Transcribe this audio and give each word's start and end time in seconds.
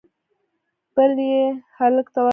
بل 0.95 1.11
یې 1.29 1.41
هلک 1.77 2.07
ته 2.13 2.19
ورکړ 2.21 2.29